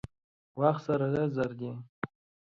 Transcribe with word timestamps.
وخت 0.59 0.81
سره 0.87 1.05
زر 1.35 1.51
دي. 1.59 1.71